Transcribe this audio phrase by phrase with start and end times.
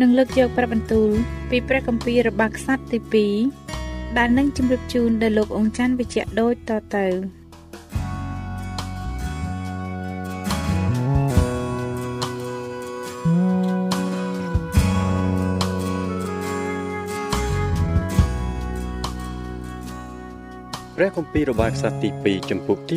[0.00, 1.10] នឹងលើកយកព្រះបន្ទូល
[1.50, 3.28] ពីព្រះគម្ពីររបស់ខ្សត្រទី
[3.72, 7.06] 2ដែលនឹងជម្រាបជូនដល់លោកអង្ចាន់វិជ្ជៈដូចតទៅ
[20.96, 22.96] ព្រះគម្ពីររបស់ខ្សត្រទី2ចំពុកទី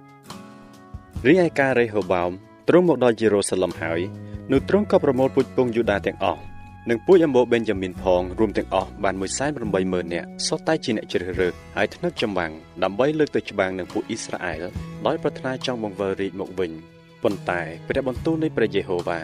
[0.00, 2.32] 11រីឯការរេហូបោម
[2.72, 4.00] ទ្រង់មកដល់យេរូសាឡឹមហើយ
[4.52, 6.40] នោះទ្រង់ក៏ប្រមូលពូជពងយូដាទាំងអស់
[6.88, 9.14] និងពូជអម្បូបេនយ៉ាមីនផងរួមទាំងអស់បាន
[9.64, 14.62] 180,000នាក់សុទ្ធតែជាអ្នកជ្រើសរើសហើយថ្នឹកចម្បាំងដើម្បីលើកទៅច្បាំងនឹងពួកអ៊ីស្រាអែល
[15.06, 16.72] ដោយប្រាថ្នាចង់បង្វិលរាជមកវិញ
[17.22, 19.20] ប៉ុន្តែព្រះបន្ទូលនៃព្រះយេហូវ៉ា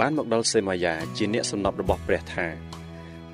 [0.00, 2.46] បានមកដល់សេម៉ាយ៉ាជាអ្នកសំណប់របស់ព្រះថា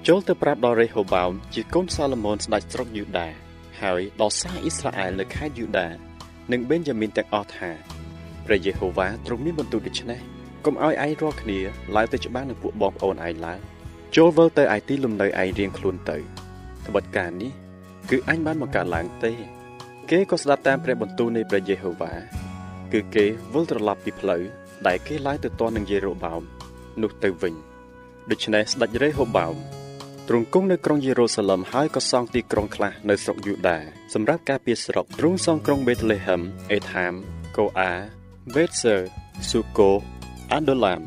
[0.06, 3.28] ចូលទៅប្រាប់ដល់រេហូបោមជាកូនសាឡូមោនស្ដេចស្រុកយូដា
[3.80, 5.88] ហើយដល់សាសអ៊ីស្រាអែលនៅខេត្តយូដា
[6.52, 7.95] និងបេនយ៉ាមីនទាំងអស់ថា
[8.46, 10.20] ព្រះយេហូវ៉ាទ្រង់មានបន្ទូលដូច្នេះ
[10.64, 11.58] កុំឲ្យឯងរាល់គ្នា
[11.96, 13.60] ឡើងទៅច្បាំងនឹងពួកបងប្អូនឯងឡើយ
[14.16, 16.16] ចូលវិលទៅឯទីលំនៅឯងរៀងខ្លួនទៅ
[16.86, 17.52] ត្បិតការនេះ
[18.10, 19.32] គឺអញបានបង្កើតឡើងទេ
[20.10, 22.12] គេក៏ស្ដាប់តាមព្រះបន្ទូលនៃព្រះយេហូវ៉ា
[22.92, 24.42] គឺគេវិលត្រឡប់ពីផ្លូវ
[24.86, 26.42] ដែលគេឡើងទៅទាន់នឹងយេរូបោម
[27.02, 27.54] នោះទៅវិញ
[28.30, 29.54] ដូច្នេះស្ដេចរេហូបោម
[30.28, 33.78] ទ្រង់គង់នៅក្រុងយេរូសាឡឹមហើយក៏សង់ទីក្រុងខ្លះនៅស្រុកយូដា
[34.14, 36.40] សម្រាប់ការពារស្រុកទ្រង់សង់ក្រុងបេតលេហឹម
[36.72, 37.12] អេថាម
[37.56, 38.15] កូអា
[38.54, 38.96] បេតសឺ
[39.48, 39.90] ស៊ូកូ
[40.52, 41.00] អាដូឡាម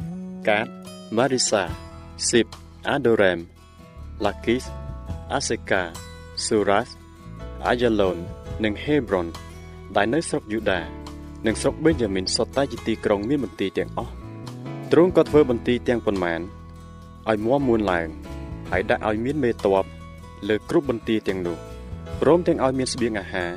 [0.48, 0.68] កាត
[1.18, 1.64] ម៉ារីសា
[2.30, 2.48] ស៊ីប
[2.90, 3.40] អាដូរ៉េម
[4.26, 4.64] ឡាគីស
[5.34, 5.82] អាសេកា
[6.46, 6.90] ស៊ូរ៉ាស
[7.68, 8.18] អាយ៉ាឡូន
[8.64, 9.28] និងហេប្រុន
[9.96, 10.82] ដែលនៅស្រុកយូដា
[11.46, 14.14] និងស្រុកបេនយ៉ាមីនសុទ្ធតែជាទីក្រុងមានបន្ទាយទាំងអស់
[14.92, 16.42] ទ្រង់ក៏ធ្វើបន្ទាយទាំងប៉ុន្មាន
[17.30, 18.08] ឲ្យមាំមួនឡើង
[18.70, 19.86] ហើយដាក់ឲ្យមានមេតប
[20.48, 21.58] លើគ្រប់បន្ទាយទាំងនោះ
[22.22, 23.52] ព្រមទាំងឲ្យមានស្បៀងអាហារ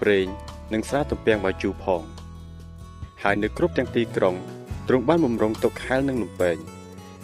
[0.00, 0.26] ប្រេង
[0.72, 2.04] និងស្រាទំពាំងបាយជូរផង
[3.22, 4.34] ហើយនៅគ្រប់ទាំងទីក្រុង
[4.88, 6.56] ទ្រង់បានបំរុងទុកខែលនឹងលំពែង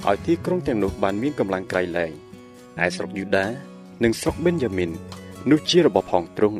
[0.08, 2.12] ឲ្យទីក្រុងទាំងនោះបានមានកម្លាំងក្រៃលែង
[2.84, 3.46] ឯស្រុកយូដា
[4.04, 4.90] និងស្រុកបេនយ៉ាមីន
[5.50, 6.58] នោះជារបស់ផងទ្រង់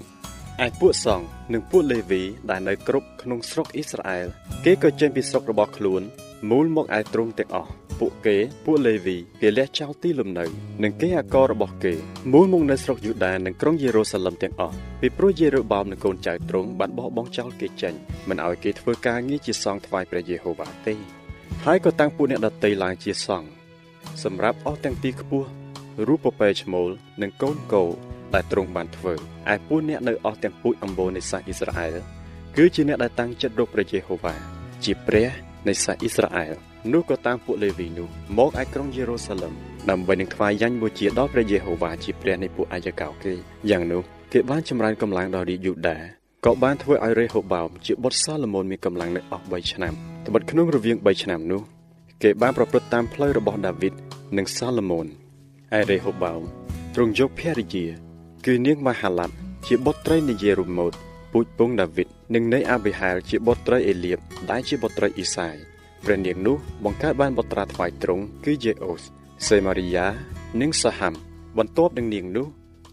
[0.65, 4.27] ឯពួកសង្ឃនិងពួកលេវីដែលនៅគ្រប់ក្នុងស្រុកអ៊ីស្រាអែល
[4.65, 6.03] គេក៏ចេញពីស្រុករបស់ខ្លួន
[6.51, 7.71] មូលមកឯទ្រង់ទាំងអស់
[8.01, 10.45] ពួកគេពួកលេវីគេលះចោលទីលំនៅ
[10.83, 11.95] និងគេអាកររបស់គេ
[12.33, 17.95] មូលមកនៅស្រុកយូដានិងក្រុងយេរូសាឡឹមទាំងអស់ពីព្រោះយេរូបោមនិងកូនចៅទ្រង់បានបោះបង់ចោលគេចេញ
[18.29, 20.95] មិនឲ្យគេធ្វើការងារជាសង្ឃថ្វាយព្រះយេហូវ៉ាទេ
[21.65, 23.49] ហើយក៏តាំងពួកអ្នកដតីឡើងជាសង្ឃ
[24.25, 25.49] សម្រាប់អស់ទាំងទីខ្ពស់
[26.09, 26.91] រូបពពែឈ្មោល
[27.23, 27.85] និងកូនគោ
[28.35, 29.15] ដែលទ្រង់បានធ្វើ
[29.53, 31.97] ឯពួកអ្នកនៅអស់ទាំងពូជអម្បូរនៃសាសអ៊ីស្រាអែល
[32.57, 34.35] គឺជាអ្នកដែលតាំងចិត្តរកព្រះយេហូវ៉ា
[34.85, 35.29] ជាព្រះ
[35.69, 38.09] នៃសាសអ៊ីស្រាអែល នោះក៏តាមពួកលេវីនោះ
[38.39, 39.53] មកឯក្រុងយេរូសាឡឹម
[39.91, 43.33] ដើម្បីនឹងថ្វាយយ៉ាញ់បូជាដល់ព្រះយេហូវ៉ាជាព្រះនៃពួកអាយកោគេ
[43.71, 44.03] យ៉ាងនោះ
[44.33, 45.99] គេបានចម្រើនកម្លាំងដល់រាជយូដា
[46.45, 49.93] ក៏បានធ្វើឲ្យរេហូបោមជាបុត្រសាឡូមោនមានកម្លាំងនៅអស់3ឆ្នាំ
[50.27, 51.63] ត្បិតក្នុងរវាង3ឆ្នាំនោះ
[52.23, 53.95] គេបានប្រព្រឹត្តតាមផ្លូវរបស់ដាវីត
[54.37, 55.07] និងសាឡូមោន
[55.79, 56.43] ឯរេហូបោម
[56.95, 57.87] ទ្រង់យកភរិយា
[58.47, 59.35] គឺនាងមហាឡាត់
[59.67, 60.95] ជាបុត្រីនៃយេរូម៉ូត
[61.33, 64.19] ពូជពងដាវីតនិងនៃអាប៊ីហែលជាបុត្រីអេលៀប
[64.51, 65.57] ដែលជាបុត្រីអ៊ីសាយ
[66.05, 69.03] ព្រះនាងនោះបង្កើតបានបុត្រាថ្វាយទ្រង់គឺយេអូស
[69.47, 70.07] សេម៉ារីយ៉ា
[70.61, 71.15] និងសាហាំ
[71.59, 72.47] បន្ទាប់នឹងនាងនោះ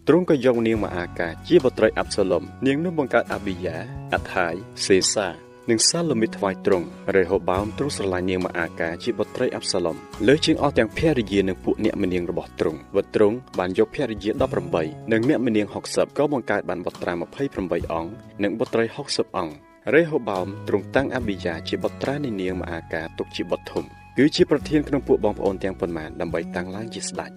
[0.07, 3.77] ទ្រង់ក៏យកនាងម៉ាអាកាជាបុត្រីអាប់សាឡុមនាងនោះបង្កើតអាប៊ីយ៉ា
[4.13, 4.53] អាថាយ
[4.85, 5.27] សេសា
[5.69, 9.97] និងសាឡូមីថ្វាយទ្រង់រេហូបោមទ្រង់ស្រឡាញ់នាងម៉ាអាកាជាបុត្រីអាប់សាឡុម
[10.27, 14.31] លើជាងអស់ទាំងភរិយានិងពួកអ្នកមនាងរបស់ទ្រង់វត្តទ្រង់បានយកភរិយា
[14.71, 17.13] 18និងអ្នកមនាង60ក៏បង្កើតបានបុត្រា
[17.53, 18.11] 28អង្គ
[18.43, 23.83] និងបុត្រី60អង្គ រេហូបោមទ្រង់តាំងអាប៊ីយ៉ាជាបុត្រានៃនាងម៉ាអាកាទុកជាបុត្រធំ
[24.17, 27.31] គឺជាប្រធានក្នុងពួកបងប្អូនទាំងប៉ុន្មានដើម្បីតាំងឡើងជាស្ដេច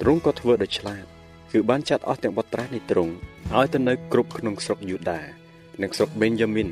[0.00, 1.04] ទ្រង់ក៏ធ្វើដោយឆ្លាត
[1.52, 3.12] គឺបានចាត់អស់ទាំងបុត្រានៃទ្រង់
[3.56, 5.20] ឲ្យទៅនៅគ្រប់ក្នុងស្រុកយូដា
[5.82, 6.68] និងស្រុកបេនយ៉ាមីន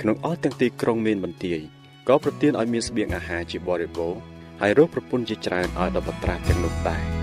[0.00, 1.60] ក្នុងអស់ទាំងទីក្រុងមានបន្ទាយ
[2.08, 4.20] ក៏ប្រទានឲ្យមានស្បៀងអាហារជាបរិបូរណ៍
[4.60, 7.17] ហើយរកប្រពន្ធជាច្រើនឲ្យដល់បត្រាទាំងនោះដែរ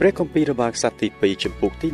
[0.00, 1.88] ព្រះគម្ពីររបស់ខ្សត្រទី2ចំពុកទី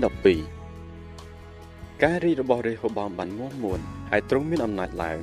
[1.19, 5.21] 12ការរីករបស់រេហូបោមបានមន់មួនហើយទ្រង់មានអំណាចឡើង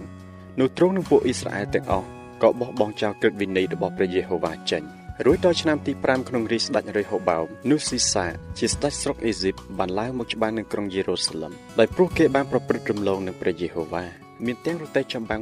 [0.60, 2.08] នោះទ្រង់នឹងពួកអ៊ីស្រាអែលទាំងអស់
[2.44, 4.84] ក៏បោះបង់ចោលក្រឹតវិន័យរបស់ព្រះយេហូវ៉ាចេញ។
[5.26, 8.26] រួចដល់ឆ្នាំទី5ក្នុងរាជស្ដេចរេហូបោមនោះស៊ីសា
[8.60, 14.06] ជាស្ដេចស្រុកអេស៊ីបបានឡើងមកច្បាំងនឹងក្រុងយេរូសាឡឹមដោយព្រោះគេបានប្រព្រឹត្តរំលងនឹងព្រះយេហូវ៉ា
[14.46, 15.42] មានទាំងរទេះចម្បាំង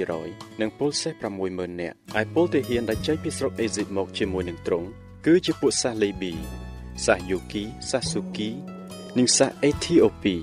[0.00, 1.12] 1200និងពលសេះ
[1.46, 4.86] 60000នាក់ហើយពលទាហានដែលចេញពីស្រុកអេស៊ីបមកជាមួយនឹងទ្រង់
[5.26, 6.34] គឺជាពួកសាសលេប៊ី
[7.04, 8.50] សាសយូគីសាសស៊ូគី
[9.18, 10.34] និងសាសអេធីអូពី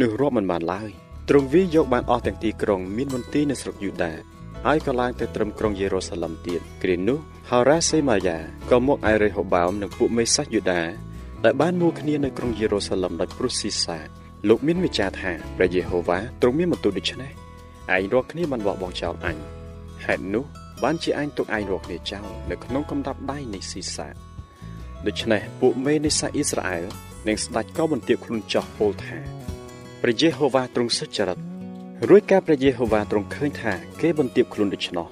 [0.00, 0.90] នោះរាប់មិនបានឡើយ
[1.28, 4.12] ទ្រង់វាយកបានអស់ទាំងទីក្រុងមានមន្ទីរនៅស្រុកយូដា
[4.66, 7.18] ហើយក៏ឡើងទៅត្រឹមក្រុងយេរូសាឡឹមទៀតគ្រានោះ
[7.50, 8.38] ហោរ៉ាសេម៉ាយ៉ា
[8.70, 10.82] ក៏មកឯរេហូបោមនិងពួកមេសាសយូដា
[11.44, 13.98] ដែលបានមួគ្នានៅក្រុងយេរូសាឡឹមដោយព្រុសស៊ីសា
[14.48, 17.32] លោកមានវិចារថាព្រះយេហូវ៉ាទ្រង់មានបន្ទូលដូច្នេះ
[17.94, 19.36] ឯងរកគ្នាបានបោះបង់ចោលអញ
[20.04, 20.44] ហេតុនោះ
[20.82, 24.08] បានជាអញទុកឯងរកគ្នាចោលនៅក្នុងកំដាប់ដៃនៃស៊ីសា
[25.06, 26.84] ដូច្នេះពួកមេនៃសាសអ៊ីស្រាអែល
[27.28, 29.16] និងស្ដេចក៏បន្ទាបខ្លួនចោះពោលថា
[30.02, 31.38] ព្រះយេហូវ៉ាទ្រង់សុចរិត
[32.08, 35.06] រួចការព្រះយេហូវ៉ាទ្រង់ឃើញថាគេបន្ទាបខ្លួនដូច្នោះ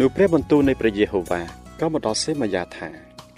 [0.00, 1.42] នោះព្រះបន្ទូលនៃព្រះយេហូវ៉ា
[1.80, 2.88] ក៏មកដល់សេម៉ាយ៉ាថា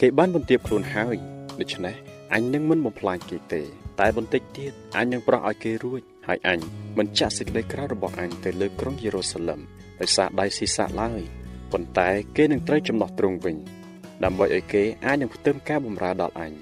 [0.01, 1.17] គេបានបន្ទាបខ្លួនហើយ
[1.61, 1.97] ដូច្នេះ
[2.35, 3.63] អញនឹងមិនបំផ្លាញគេទេ
[4.01, 6.61] តែបន្តិចទៀតអញនឹងប្រោះឲ្យគេរួចហើយអញ
[6.99, 9.61] មិនចាក់សេចក្តីក្រៅរបស់អញទៅលើក្រុងយេរូសាឡឹម
[10.01, 11.21] ដោយសារដៃស៊ីសាឡើយ
[11.73, 13.57] ប៉ុន្តែគេនឹងត្រូវចំណោះទ្រង់វិញ
[14.25, 16.53] ដើម្បីឲ្យគេអាចនឹងផ្ទឹមការបម្រើដល់អញ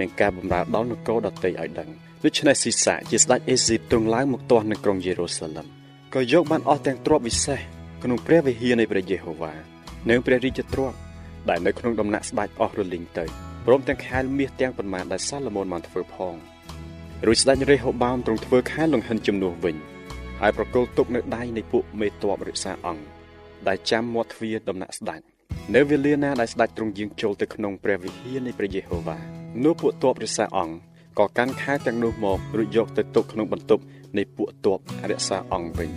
[0.00, 1.88] និងការបម្រើដល់នគរដតីឲ្យដឹង
[2.24, 5.66] ដូច្នេះស៊ីសាជាស្ដេចអេស៊ីបទ្រង់ឡើងមកទាស់នៅក្រុងយេរូសាឡឹម
[6.14, 7.60] ក៏យកបានអស់ទាំងទ្រព្យវិសេស
[8.02, 9.52] ក្នុងព្រះវិហារនៃព្រះយេហូវ៉ា
[10.10, 10.96] និងព្រះរាជទ្រព្យ
[11.48, 13.24] ដែលនៅក្នុងដំណាក់ស្ដេចអស់រលីងទៅ
[13.66, 16.34] ព្រមទាំងខែលមាសទាំងប៉ុន្មានដែលសាឡូមោនបានធ្វើផង
[17.26, 19.76] រួចស្ដេចរេហូបោមទ្រង់ធ្វើខែលលង្ហិនជំនួសវិញ
[20.40, 23.04] ហើយប្រគល់ទុកនៅដៃនៃពួកមេតបរិក្សាអង្គ
[23.68, 25.20] ដែលចាំមាត់ទ្វារដំណាក់ស្ដេច
[25.74, 29.18] នៅវេលាណាដែលស្ដេចទ្រង់យាងចូលទៅក្នុងព្រះវិហារនៃព្រះយេហូវ៉ា
[29.64, 30.74] នោះពួកទ័ពរិក្សាអង្គ
[31.18, 33.82] ក៏កាន់ខែទាំងនោះមករួចយកទៅទុកក្នុងបន្ទប់
[34.16, 34.78] នៃពួកទ័ព
[35.10, 35.90] រក្សាអង្គវិញ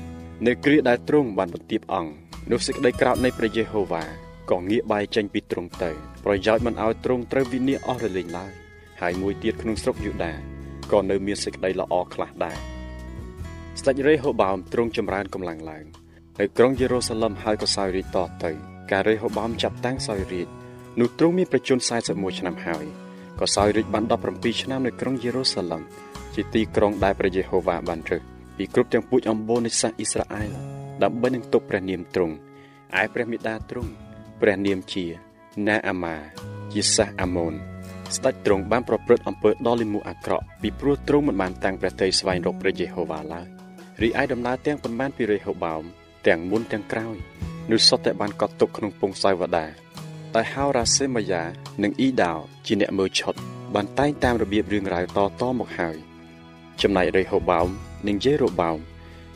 [0.48, 2.12] នៅគ្រាដែលទ្រង់បានបន្ទាបអង្គ
[2.52, 4.04] នោះសេចក្តីក្រោធនៃព្រះយេហូវ៉ា
[4.52, 5.92] ក៏ងាកបែរចេញពីទ្រង់ទៅ
[6.26, 8.52] ប្រយោជន៍មិនឲ្យទ្រង់ត្រូវវិនិច្ឆ័យអស់រលីងឡើយ
[9.02, 10.34] ហើយមួយទៀតក្នុងស្រុកយូដា
[10.92, 12.58] ក៏នៅមានសេចក្តីល្អខ្លះដែរ
[13.80, 15.86] ស្ដេចរេហូបោមទ្រង់ចម្រើនកម្លាំងឡើង
[16.40, 20.48] នៅក្រុងយេរូសាឡឹមហើយក៏សោយរាជតទៅ ការរេហូបោមចាប់តាំងសោយរាជ
[21.00, 21.78] នោះទ្រង់មានប្រជជន
[22.10, 22.86] 41ឆ្នាំហើយ
[23.40, 24.04] ក៏សោយរាជបាន
[24.34, 25.82] 17ឆ្នាំនៅក្រុងយេរូសាឡឹម
[26.34, 28.22] ជាទីក្រុងដែលព្រះយេហូវ៉ាបានរើស
[28.58, 30.52] ពីគ្រប់ទាំងពូជអម្បូរនៃសាសអ៊ីស្រាអែល
[31.04, 32.36] ដើម្បីនឹងទុកព្រះនាមទ្រង់
[33.02, 33.92] ឯព្រះមេដាទ្រង់
[34.42, 35.06] ព្រះនាមជា
[35.68, 36.16] ណាអាម៉ា
[36.74, 37.54] ជាសាសអាម៉ូន
[38.16, 43.48] ស្ដេចទ្រង់បានប្រព្រឹត្តអំពើដ៏លិមុអាក្រក់ពីព្រោះទ្រង់មិនបានតាំងព្រះទ័យស្វែងរកព្រះយេហូវ៉ាឡើយ
[44.02, 45.84] រីឯដំណើរទាំងប៉ុន្មានពីរេហូបោម
[46.28, 47.16] ទាំងមុនទាំងក្រោយ
[47.72, 49.66] នោះសុទ្ធតែបានកត់ទុកក្នុងពងសាវតា
[50.36, 51.44] តែហោរ៉ាសេម៉ាយ៉ា
[51.84, 52.34] និងអ៊ីដោ
[52.66, 53.36] ជាអ្នកមើលឆុត
[53.76, 55.98] បានតែងតាមរបៀបរឿងរ៉ាវតតមកហើយ
[56.82, 57.68] ចំណែករេហូបោម
[58.08, 58.78] និងយេរូបោម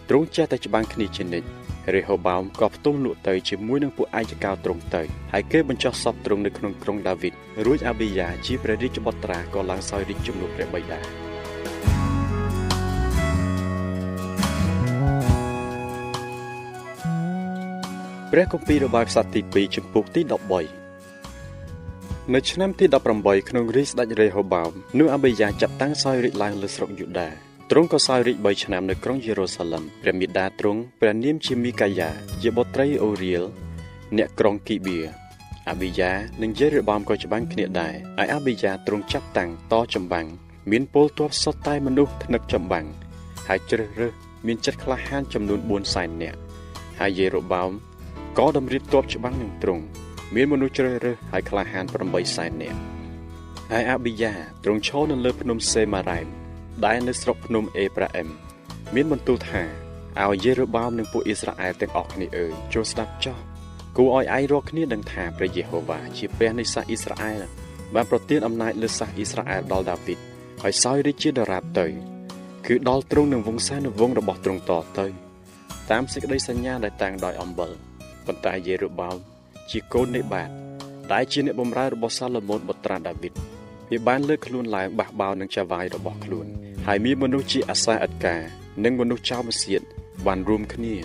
[0.10, 1.48] ទ្រង់ចេះតែច្បាំងគ្នាជានិច្ច
[1.96, 5.04] រេហូបោមក៏ផ្ទុំលក់ទៅជាមួយនឹងពួកឯកកោទ្រង់ទៅ
[5.34, 7.34] ហើយគេបញ្ចុះសពទ្រង់នៅក្នុងក្រុងដាវីត
[7.66, 11.27] រួចអាប៊ីយ៉ាជាព្រះរាជបុត្រាក៏ឡើងសោយរាជជំនួសព្រះបិតា
[18.34, 20.22] ព្រះគម្ពីររបស់ខ្សត្រទី2ចំពុកទី
[21.08, 22.86] 13នៅឆ្នាំទី
[23.18, 27.30] 18ក្នុងរាជស្ដេចរេហូបោមនោះអាប៊ីយ៉ាចាប់តាំងសោយរាជឡើងលើស្រុកយូដា
[27.72, 32.10] ទ្រង់ក៏សោយរាជ3ឆ្នាំនៅក្រុងយេរូសាឡឹមព្រះមេដាទ្រង់ព្រះនាមជាមីកាយ៉ា
[32.42, 33.44] ជាបុត្រីអូរៀល
[34.18, 35.00] អ្នកក្រុងគីបៀ
[35.70, 40.28] អាប៊ីយ៉ានិងយេរ៉េបាមក៏ច្បាំងគ្នាដែរហើយអាប៊ីយ៉ាទ្រង់ចាប់តាំងតចម្បាំង
[40.72, 42.86] មានពលទ័ពសុទ្ធតែមនុស្សថ្នឹកចម្បាំង
[43.48, 44.14] ហើយជ្រើសរើស
[44.48, 46.40] មានចិត្តក្លាហានចំនួន4សែននាក់
[47.00, 47.72] ហើយយេរ៉ូបាម
[48.38, 49.84] ក៏តម្រៀបទ័ពច្បាំងនឹងទ្រង់
[50.36, 52.80] មានមនុស្សជ្រើសរើសហើយក្លាហាន8សែននាក់
[53.72, 56.28] ហើយអាប៊ីយ៉ាទ្រង់ឈរនៅលើភ្នំសេម៉ារ៉ែម
[56.86, 58.30] ដែលនៅស្រុកភ្នំអេប្រាអឹម
[58.96, 59.64] មានបន្ទូលថា
[60.24, 63.38] ឲ្យយេរូបោមនិងពួកអ៊ីស្រាអែលទាំងអស់គ្នាអើយចូលស្ដាប់ចោះ
[63.98, 67.42] គួរឲ្យឯងរកគ្នាដឹងថាព្រះយេហូវ៉ាជាព្រះនៃសាសអ៊ីស្រាអែល
[67.96, 70.20] បានប្រទានអំណាចលើសាសអ៊ីស្រាអែលដល់ដាវីត
[70.62, 71.88] ហើយសោយរាជាដរាបទៅ
[72.68, 75.08] គឺដល់ទ្រង់នឹងវង្សានុវង្សរបស់ទ្រង់តទៅ
[75.92, 77.87] តាមសេចក្តីសញ្ញាដែលតាំងដោយអំបិល
[78.28, 79.18] ប៉ុន្តែយេរូបោម
[79.70, 80.50] ជាកូននៃបាត
[81.14, 83.34] ដែលជាអ្នកបម្រើរបស់សាឡូមោនបុត្រាដាវីត
[83.92, 86.48] វាបានលើកខ្លួនឡើងបះបោនឹងចាវាយរបស់ខ្លួន
[86.88, 88.36] ហើយមានមនុស្សជាអាសាអិតកា
[88.84, 89.82] និងមនុស្សចៅមសៀត
[90.26, 90.96] បានរួមគ្នា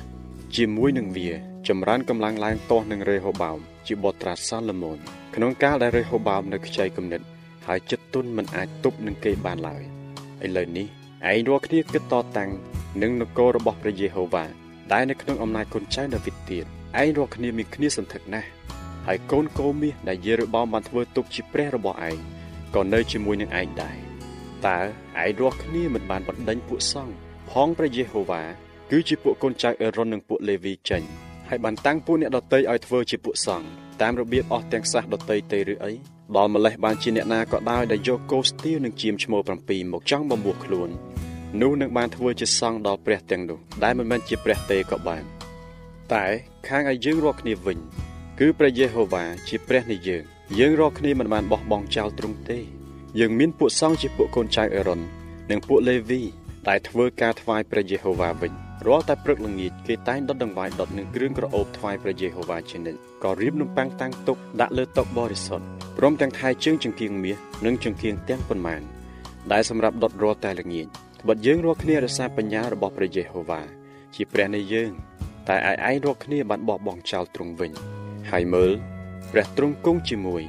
[0.57, 1.31] ជាមួយនឹងវា
[1.69, 4.99] ចម្រើនកម្លាំងឡើងទាស់នឹងរេហូបោមជាបុត្រាសាឡូមោន
[5.35, 7.21] ក្នុងកាលដែលរេហូបោមនៅខ្ចីគំនិត
[7.67, 9.83] ហើយចិត្តទុនមិនអាចទប់នឹងគេបានឡើយ
[10.45, 10.87] ឥឡូវនេះ
[11.31, 12.51] ឯងរាល់គ្នាគិតតតាំង
[13.03, 14.45] នឹងនគររបស់ព្រះយេហូវ៉ា
[14.93, 16.67] ដែលនៅក្នុងអំណាចកូនចៅដាវីតទៀត
[17.01, 18.49] ឯងរាល់គ្នាមានគ្នាសន្ធឹកណាស់
[19.07, 22.17] ហើយកូនកូមាសដែលយេរូបោមបានធ្វើទុកជាព្រះរបស់ឯង
[22.75, 23.97] ក៏នៅជាមួយនឹងឯងដែរ
[24.67, 27.15] តើឯងរាល់គ្នាមិនបានបណ្ដេញពួកសង្ឃ
[27.51, 28.43] ផងព្រះយេហូវ៉ា
[28.91, 31.03] គឺជាពួកកូនចៅអេរ៉ុននិងពួកលេវីចេញ
[31.49, 33.67] ហើយបានតាំងពួកអ្នកដតីឲ្យធ្វើជាពួកសង្ឃ
[34.01, 35.93] តាមរបៀបអស់ទាំងសាសដតីទេឬអី
[36.37, 40.91] ដល់ម្លេះបានជាអ្នកណាក៏ដោយដែលយកគោស្ទៀវនិងជាមឈ្មោះ7មកចង់បំពោះខ្លួន
[41.61, 45.25] នោះនឹងបានធ្វើជាសង្ឃដល់ព្រះទាំងនោះដែលមិនមែនជាព្រះទេក៏បាន
[46.15, 46.27] តែ
[46.69, 47.79] ខាងឲ្យយើងរាល់គ្នាវិញ
[48.39, 50.23] គឺព្រះយេហូវ៉ាជាព្រះនៃយើង
[50.59, 52.59] យើងរាល់គ្នាមិនបានបោះបង់ចោលទ្រង់ទេ
[53.21, 55.01] យើងមានពួកសង្ឃជាពួកកូនចៅអេរ៉ុន
[55.51, 56.23] និងពួកលេវី
[56.69, 58.53] ដែលធ្វើការថ្វាយព្រះយេហូវ៉ាវិញ
[58.87, 65.67] រាល់តែព្រឹកល្ងាចគេតែងដុតដង្វាយដុតនឹងគ្រឿងក្រអូបថ្វាយព្រះយេហូវ៉ាជានិច្ចក៏រៀបនំប៉័ងតាំងទុកដាក់លើតុបរិសុទ្ធ
[65.99, 68.83] ព្រមទាំងថែជើងចង្គៀងមាសនិងចង្គៀងទាំងប៉ុន្មាន
[69.53, 70.87] ដែលសម្រាប់ដុតរាល់តែល្ងាច
[71.21, 73.63] ត្បិតយើងរាល់គ្នារសារបញ្ញារបស់ព្រះយេហូវ៉ា
[74.15, 74.91] ជាព្រះនៃយើង
[75.49, 77.73] តែឯឯងរាល់គ្នាបានបោះបង់ចោលទ្រង់វិញ
[78.31, 78.73] ហើយមើល
[79.33, 80.43] ព្រះទ្រង់គង់ជាមួយ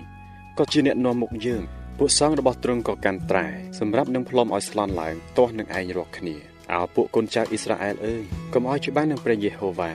[0.58, 1.64] ក៏ជាអ្នកនាំមុខយើង
[1.98, 3.48] ពួកសង្ឃរបស់ទ្រង់ក៏កាន់ត្រែ
[3.80, 6.36] សម្រាប់នឹងផ្លុំឲ្យស្លន់ឡើងទាស់នឹងឯងរាល់គ្នា
[6.72, 8.24] អោពួកកូនចៅអ៊ីស្រាអែលអើយ
[8.54, 9.92] កុំឲ្យច្បាស់នឹងព្រះយេហូវ៉ា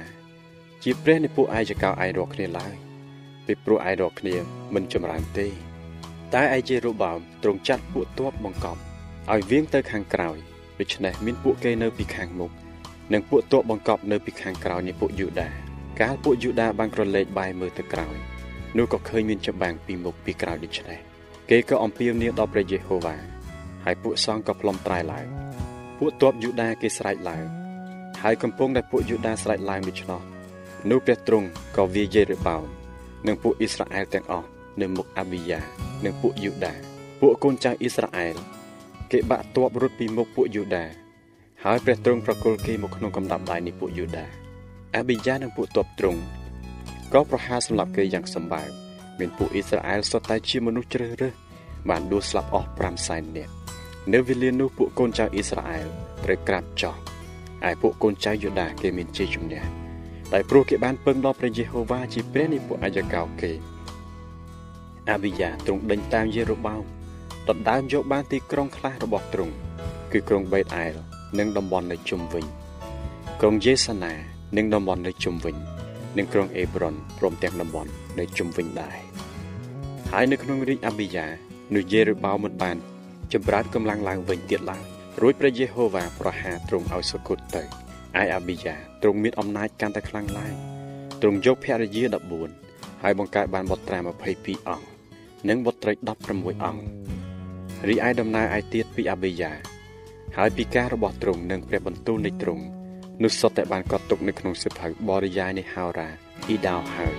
[0.83, 2.75] ជាព្រះនៃពួកឯងចកោឯងរាល់គ្នាឡើយ
[3.47, 4.37] ពីព្រោះឯងរាល់គ្នា
[4.75, 5.47] មិនចម្រើនទេ
[6.35, 8.81] តែឯជារូបោមទ្រង់ចាត់ពួកទ័ពបង្កប់
[9.33, 10.37] ឲ្យវៀងទៅខាងក្រោយ
[10.79, 12.53] ដូច្នេះមានពួកគេនៅពីខាងមុខ
[13.13, 15.49] និងពួកទ័ពបង្កប់នៅពីខាងក្រោយនៃពួកយូដា
[16.01, 18.17] កាលពួកយូដាបានក្រឡេកបែរមើលទៅក្រោយ
[18.77, 20.99] នោះក៏ឃើញមានច្បាំងពីមុខពីក្រោយដូច្នេះ
[21.51, 23.17] គេក៏អំពាវនាវដល់ព្រះយេហូវ៉ា
[23.85, 25.27] ហើយពួកសង្ឃក៏ផ្លុំត្រែឡើង
[25.99, 27.45] ពួកទ័ពយូដាគេស្រែកឡើង
[28.23, 30.21] ហើយកំពុងតែពួកយូដាស្រែកឡើងដូច្នោះ
[30.91, 32.65] នោះព្រះទ្រង់ក៏វាយយេរូបោម
[33.27, 34.49] និងពួកអ៊ីស្រាអែលទាំងអស់
[34.81, 35.61] នៅមុខអាប៊ីយ៉ា
[36.05, 36.75] និងពួកយូដា
[37.21, 38.37] ពួកកូនចៅអ៊ីស្រាអែល
[39.13, 40.85] គេបាក់ទ័ពរត់ពីមុខពួកយូដា
[41.65, 44.27] ហើយព្រះទ្រង់ប្រគល់គេមកក្នុងកម្ដាប់ដៃនៃពួកយូដា
[44.97, 46.21] អាប៊ីយ៉ានិងពួកទ័ពទ្រង់
[47.13, 48.71] ក៏ប្រហារសម្លាប់គេយ៉ាងសម្បើម
[49.19, 51.35] មានពួកអ៊ីស្រាអែលសុទ្ធតែជាមនុស្សជ្រើសរើស
[51.89, 53.53] បានដួលស្លាប់អស់5សែននាក់
[54.13, 55.87] នៅវេលានោះពួកកូនចៅអ៊ីស្រាអែល
[56.25, 56.95] ត្រូវក្រាបចុះ
[57.69, 59.63] ឯពួកកូនចៅយូដាគេមានជ័យជំនះ
[60.33, 63.53] តែព្រោះគេបានពឹងដល់ព្រះយេហូវ៉ាជាព្រះនៃពួកអាយកោគេ
[65.11, 66.83] អាប៊ីយ៉ាទ្រង់ដេញតាមយេរូបោម
[67.49, 69.55] ដណ្ដើមយកបានទីក្រុងខ្លះរបស់ទ្រង់
[70.13, 71.08] គឺក្រុងបេតអែល
[71.39, 72.45] និងតំបន់នៅជុំវិញ
[73.41, 74.13] ក្រុងយេសាណា
[74.57, 75.57] និងតំបន់នៅជុំវិញ
[76.19, 78.99] និងក្រុងអេប្រុនព្រមទាំងតំបន់នៅជុំវិញដែរ
[80.13, 81.27] ហើយនៅក្នុងរាជអាប៊ីយ៉ា
[81.75, 82.77] នោះយេរូបោមមិនបាន
[83.33, 84.83] ចម្រើនកម្លាំងឡើងវិញទៀតឡើយ
[85.21, 87.67] រួចព្រះយេហូវ៉ាប្រហារទ្រង់ឲ្យសុគតទៅឯ
[88.35, 90.55] អាប៊ីយ៉ាទ្រង់មានអំណាចកាន់តែខ្លាំងឡើង
[91.21, 92.03] ទ្រង់យកភរិយា
[92.55, 93.99] 14ហើយបង្កើតបានបុត្រា
[94.35, 94.87] 22អង្គ
[95.49, 95.93] និងបុត្រី
[96.29, 96.83] 16អង្គ
[97.89, 99.53] រីឯដំណើរឯទៀតពីអាប៊ីយ៉ា
[100.41, 102.65] ហើយពីការរបស់ទ្រង់និងព្រះបន្ទូលនៃទ្រង់
[103.23, 106.09] នោះសុទ្ធតែបានកត់ទុកនៅក្នុងសិភៅបរិយាយនៃហោរា
[106.47, 107.15] អ៊ីដោហើយ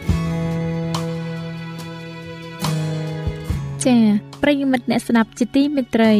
[3.86, 4.02] ចា៎
[4.42, 6.14] ប្រិយមិត្តអ្នកស្ដាប់ជាទីមេត្រី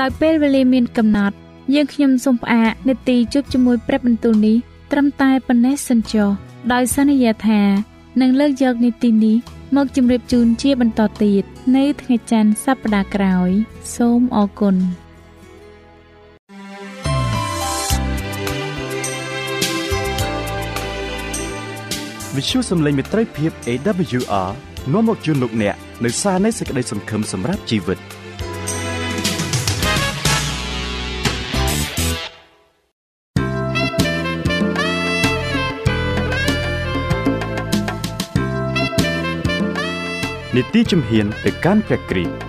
[0.00, 1.36] ដោយពេលវេលាមានកំណត់
[1.74, 4.56] យើងខ្ញុំសូមផ្អាកនេតិជួបជាមួយព្រះបន្ទូលនេះ
[4.92, 6.28] ត្រឹមតែប៉ុណ្ណេះសិនចុះ
[6.72, 7.62] ដោយសន្យាថា
[8.20, 9.36] នឹងលើកយកនីតិនេះ
[9.76, 11.42] មកជម្រាបជូនជាបន្តទៀត
[11.76, 13.50] នៅថ្ងៃច័ន្ទសប្តាហ៍ក្រោយ
[13.96, 14.76] សូមអរគុណ
[22.38, 24.50] វិទ្យុសំឡេងមេត្រីភាព AWR
[24.92, 27.98] នាំមកជូនលោកអ្នកនៅសារនៃសេចក្តីសង្ឃឹមសម្រាប់ជីវិត
[40.56, 42.47] នីតិជំហានទៅកាន់ព្រះគ្រីស្ទ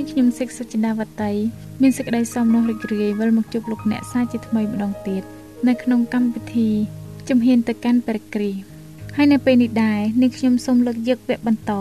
[0.00, 1.32] សិកសុចិនាវតី
[1.82, 5.22] មានសេចក្តីសមនោះរីករាយវិលមកជួបលោកអ្នកសាជាថ្មីម្ដងទៀត
[5.68, 6.70] នៅក្នុងកម្មវិធី
[7.28, 8.60] ជំហានទៅកាន់ព្រះគ្រីស្ទ
[9.16, 11.72] ហើយនៅពេលនេះដែរនាងខ្ញុំសូមលើកយកវគ្គបន្ត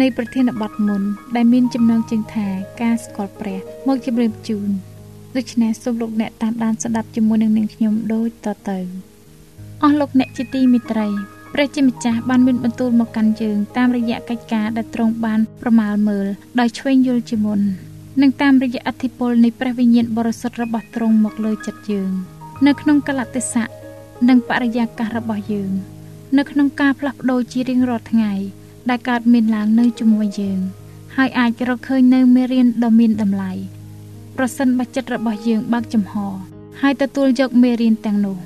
[0.00, 1.02] នៃប្រធានបទមុន
[1.36, 2.48] ដែលមានចំណងជើងថា
[2.82, 4.68] ការស្គាល់ព្រះ មកជម្រាបជូន
[5.36, 8.78] ដូច្នេះសូមលោកអ្នកតាមដានស្ដាប់ជាមួយនឹងនាងខ្ញុំដូចតទៅ
[9.82, 11.08] អស់លោកអ្នកជាទីមេត្រី
[11.52, 16.26] ព្រះជាម្ចាស់បានមានបន្ទូលមកកាន់យើងតាមរយៈកិច្ចការដែលទ្រង់បានប្រមាលមើល
[16.60, 17.60] ដោយឆ្វេងយល់ជាមុន
[18.22, 22.10] និងតាមរយៈអធិពលនៃព្រះវិញ្ញាណបរិសុទ្ធរបស់ទ្រង់មកលើចិត្តយើង
[22.66, 23.70] នៅក្នុងកលៈទេសៈ
[24.28, 25.70] និងបរិយាកាសរបស់យើង
[26.38, 28.32] នៅក្នុងការផ្លាស់ប្ដូរជារៀងរាល់ថ្ងៃ
[28.90, 30.60] ដែលកើតមានឡើងនៅជាមួយយើង
[31.16, 33.52] ហើយអាចរកឃើញនៅមេរៀនដ៏មានតម្លៃ
[34.36, 36.14] ប្រសិនបើចិត្តរបស់យើងបើកចំហ
[36.80, 38.36] ហើយទទួលយកមេរៀនទាំងនោះ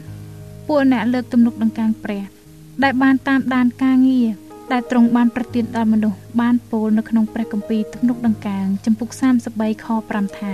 [0.66, 2.35] ពួកអ្នកលើកទំនុកដង្កើងព្រះ
[2.82, 4.28] ដែលបានតាមដានការងារ
[4.72, 9.08] ដែលទ្រង់បានប្រទានដល់មនុស្សបានពោលនៅក្នុងព្រះគម្ពីរទំនុកដង្កើងចំពុក
[9.46, 10.52] 33ខ5ថា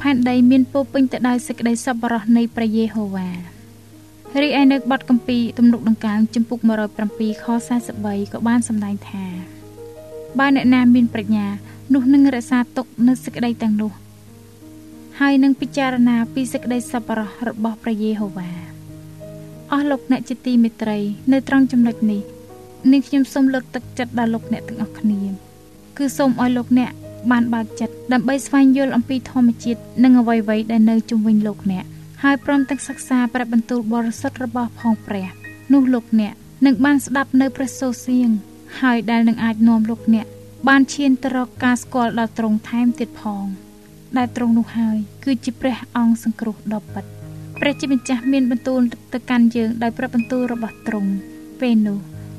[0.00, 3.28] ផែនដីមានពោពេញទៅដោយសេចក្តីសប្បុរសនៃព្រះយេហូវ៉ា
[4.42, 6.58] រីឯនៅបទគម្ពីរទំនុកដង្កើងចំពុក
[7.02, 7.46] 107ខ
[7.88, 9.24] 43ក៏បានសម្ដែងថា
[10.38, 11.46] បើអ្នកណាមានប្រាជ្ញា
[11.94, 13.92] នោះនឹងរក្សាទុកនៅសេចក្តីទាំងនោះ
[15.20, 18.69] ហើយនឹងពិចារណាពីសេចក្តីសប្បុរសរបស់ព្រះយេហូវ៉ា
[19.72, 20.98] អស់លោកអ្នកជាទីមេត្រី
[21.32, 22.22] នៅត្រង់ចំណុចនេះ
[22.90, 25.20] នាងខ្ញុំសូមលើកទឹកចិត្តដល់លោកអ្នកទាំងអស់គ្នា
[25.96, 26.90] គឺសូមឲ្យលោកអ្នក
[27.30, 31.84] បានបើកចិត្តដើម្បីស្វែងយល់អំពីធម្មជាតិនិងអ្វីៗដែលនៅជុំវិញលោកអ្នក
[32.22, 35.28] ហើយព្រមទាំងសិក្សាព្រះបន្ទូលបរិសុទ្ធរបស់ផងព្រះ
[35.72, 36.34] នោះលោកអ្នក
[36.66, 38.30] នឹងបានស្ដាប់នៅព្រះសូរសៀង
[38.80, 40.26] ហើយដែលនឹងអាចនាំលោកអ្នក
[40.68, 43.44] បានឈានទៅរកការស្គាល់ដល់ទ្រង់ថែមទៀតផង
[44.16, 47.19] ដែលទ្រង់នោះហើយគឺជាព្រះអង្គសង្គ្រោះដ៏ពិត
[47.60, 48.80] ព្រះជាម្ចាស់មានបន្ទូល
[49.12, 51.10] ទៅកាន់យើងដោយព្រះបន្ទូលរបស់ទ្រង់
[51.60, 51.98] ពេលនោះ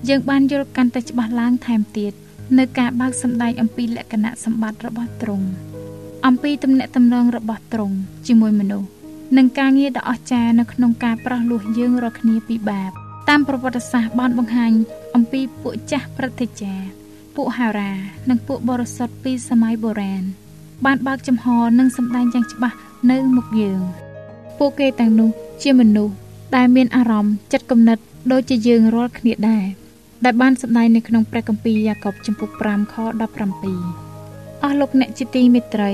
[0.09, 2.13] យើងបានយល់កាន់តែច្បាស់ឡើងថែមទៀត
[2.57, 5.47] នៅការបើកសម្ដែងអំពីលក្ខណៈសម្បត្តិរបស់ទ្រង់
[6.27, 7.95] អំពីទំនាក់ទំនងរបស់ទ្រង់
[8.27, 8.87] ជាមួយមនុស្ស
[9.37, 12.91] និងការងារដ៏អស្ចារ្យនៅក្នុងការប្រោះលោះយើងរាល់គ្នាពីបាប
[13.29, 14.71] តាមប្រវត្តិសាស្ត្របានបង្ហាញ
[15.15, 16.85] អំពីពួកចាស់ព្រឹទ្ធាចារ្យ
[17.35, 17.91] ពួកហារ៉ា
[18.29, 20.23] និងពួកបរិសុទ្ធពីសម័យបុរាណ
[20.85, 21.45] បានបើកចំហ
[21.79, 22.77] និងសម្ដែងយ៉ាងច្បាស់
[23.11, 23.81] នៅមុខយើង
[24.63, 25.29] ពួកគេទាំងនោះ
[25.61, 26.13] ជាមនុស្ស
[26.55, 27.97] ដែលមានអារម្មណ៍ចិត្តគំនិត
[28.31, 29.65] ដូចជាយើងរាល់គ្នាដែរ
[30.25, 32.95] ដែលបានសម្ដែងនៅក្នុងព្រះគម្ពីរយ៉ាកុបចំពុក5ខ
[33.79, 35.91] 17អស់លោកអ្នកជាទីមេត្រី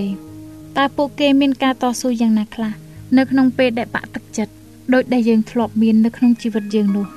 [0.78, 2.74] តើពួកគេមានការតស៊ូយ៉ាងណាខ្លះ
[3.18, 4.54] នៅក្នុងពេលដែលបាក់ទឹកចិត្ត
[4.94, 7.08] ដោយដែលយើងធ្លាប់មាននៅក្នុងជីវិតយើងនោះ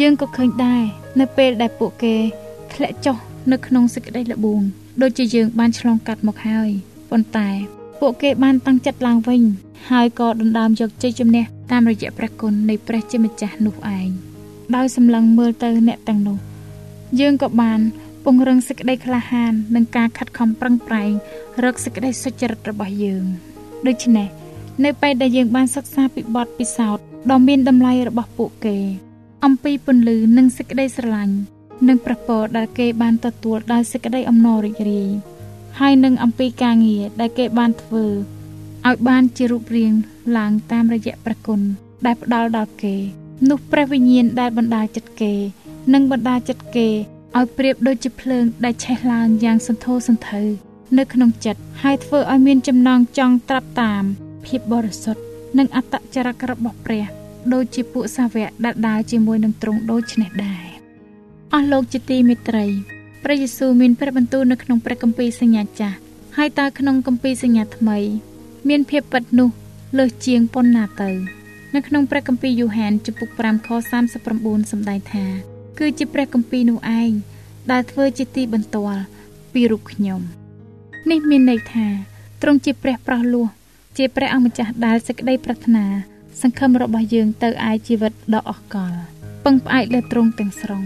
[0.00, 0.82] យើងក៏ឃើញដែរ
[1.20, 2.14] នៅពេលដែលពួកគេ
[2.72, 3.16] ធ្លាក់ចុះ
[3.52, 4.62] នៅក្នុងសេចក្តីល្បួង
[5.02, 6.70] ដូចជាយើងបានឆ្លងកាត់មកហើយ
[7.10, 9.42] ប៉ុន្តែ ពួកគេបានតាំងចិត្តឡើងវិញ
[9.90, 14.08] ហើយក៏ដណ្ដើមយកជ័យជំនះតាមរយៈព្រះគុណនៃព្រះជាម្ចាស់នោះឯង
[14.76, 16.38] ដោយសម្លឹងមើលទៅអ្នកទាំងនោះ
[17.20, 17.80] យើងក៏បាន
[18.24, 21.12] ពង្រឹងសេចក្តីក្លាហាននិងការខិតខំប្រឹងប្រែង
[21.64, 23.24] រកសេចក្តីសុចរិតរបស់យើង
[23.86, 24.28] ដូច្នេះ
[24.84, 28.76] នៅពេលដែលយើងបានសិក្សាពីបទពិសោធន៍ដ៏មានតម្លៃរបស់ពួកគេ
[29.44, 31.34] អំពីពន្លឺនិងសេចក្តីស្រឡាញ់
[31.88, 35.10] និងប្រពរដែលគេបានទទួលដោយសេចក្តីអំណររីករាយ
[35.80, 38.04] ហើយនឹងអំពីការងារដែលគេបានធ្វើ
[38.88, 39.92] ឲ្យបានជារូបរាង
[40.38, 41.60] ឡើងតាមរយៈប្រគុណ
[42.06, 42.96] ដែលផ្ដល់ដល់គេ
[43.48, 45.32] នោះព្រះវិញ្ញាណដែលបណ្ដាលចិត្តគេ
[45.94, 46.88] និងបណ្ដាលចិត្តគេ
[47.36, 50.42] ឲ្យប្រៀបដូចជាភ្លើងដែលឆេះឡើងយ៉ាងសន្ធោសន្ធៅ
[50.98, 54.02] នៅក្នុងចិត្តហើយធ្វើឲ្យមានចំណងចង់ត្រាប់តាម
[54.46, 55.22] ភាពបរិសុទ្ធ
[55.58, 57.06] និងអត្តចរិតរបស់ព្រះ
[57.52, 60.64] ដូចជាពួកសាវកដែលដើរជាមួយនឹងទ្រង់ដូចនេះដែរ
[61.52, 62.66] អស់លោកជាទីមេត្រី
[63.24, 65.96] ព្រះយេស៊ូវមានព្រះបន្ទូលនៅក្នុងព្រះគម្ពីរសញ្ញាចាស់
[66.36, 67.98] ហើយតើក្នុងគម្ពីរសញ្ញាថ្មី
[68.68, 69.50] មានភាពពិតនោះ
[69.98, 71.10] លើសជាងប៉ុណ្ណាទៅ
[71.74, 73.68] នៅក្នុងព្រះគម្ពីរយូហានចំពុក5ខ
[74.22, 75.24] 39សម្ដែងថា
[75.78, 77.12] គឺជាព្រះគម្ពីរនោះឯង
[77.72, 79.02] ដែលធ្វើជាទីបន្ទាល់
[79.52, 80.20] ពីរូបខ្ញុំ
[81.10, 81.86] នេះមានន័យថា
[82.42, 83.46] ទ្រង់ជាព្រះប្រោះលោះ
[83.96, 85.84] ជាព្រះអង្គម្ចាស់ដែលសេចក្តីប្រាថ្នា
[86.42, 88.92] សង្ឃឹមរបស់យើងទៅឯជីវិតដ៏អស់កល
[89.44, 90.82] ពឹងផ្អែកលើទ្រង់ទាំងស្រុង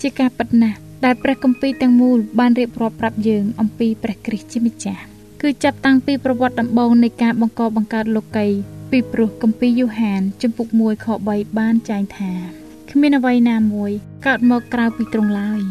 [0.00, 5.02] ជាការពិតណាស់ ដែលព្រះគម្ពីរទាំងមូលបានរៀបរាប់ប្រាប់យើងអំពីព្រះគ្រីស្ទជាម្ចាស់
[5.42, 8.46] គឺចាប់តាំងពីប្រវត្តិដំបូងនៃការបង្កបង្កើតលោកី
[8.90, 12.32] ពីព្រោះគម្ពីរយូហានជំពូក1ខ3បានចែងថា
[12.90, 13.90] គ្មានអ្វីណាមួយ
[14.26, 15.62] កើតមកក្រៅពីទ្រង់ឡើយ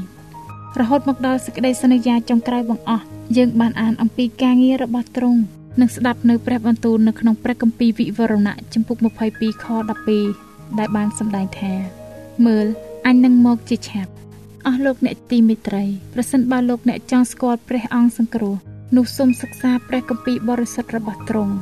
[0.79, 3.05] រហូតមកដល់សេចក្តីសន្យាចុងក្រោយបង្អស់
[3.37, 5.41] យើងបានអានអំពីការងាររបស់ទ្រង់
[5.79, 8.97] និងស្ដាប់នៅព្រះបន្ទូលនៅក្នុងព្រះគម្ពីរវិវរណៈចំពុក
[9.31, 9.65] 22ខ
[10.21, 11.73] 12ដែលបានសម្ដែងថា
[12.45, 12.65] មើល
[13.05, 14.11] អញនឹងមកជាឆាប់
[14.67, 18.55] អស់លោកអ្នកទីមេត្រីប្រសិនបើលោកអ្នកចង់ស្គាល់ព្រះអង្គសង្គ្រោះ
[18.95, 21.53] នោះសូមសិក្សាព្រះគម្ពីរបរិសុទ្ធរបស់ទ្រង់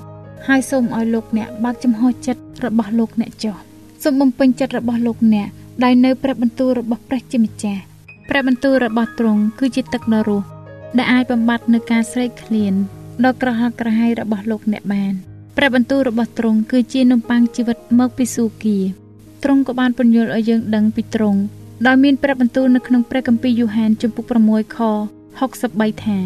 [0.48, 3.56] ហើយសូមឲ្យលោកអ្នកបើកចំហចិត្តរបស់លោកអ្នកចុះ
[4.04, 5.48] សូមបំពេញចិត្តរបស់លោកអ្នក
[5.84, 7.82] ដោយនៅព្រះបន្ទូលរបស់ព្រះជាម្ចាស់
[8.30, 10.42] ព្រះបន្ទូលរបស់ទ្រង់គឺជាទឹកនរោះ
[10.98, 12.74] ដែលអាចបំបត្តិនៅការស្រេកឃ្លាន
[13.26, 15.14] ដ៏ក្រហល់ក្រហាយរបស់លោកអ្នកបាន
[15.58, 18.82] ព្រះបន្ទូលរបស់ទ្រង់គឺជានំប៉័ងជីវិតមកពីសួគ៌
[19.44, 21.40] ទ្រង់ក៏បានពន្យល់ឲ្យយើងដឹងពីទ្រង់
[21.88, 24.80] ដោយមានព្រះបន្ទូលនៅក្នុងព្រះគម្ពីរយូហានជំពូក6ខ
[25.39, 26.20] 63ថា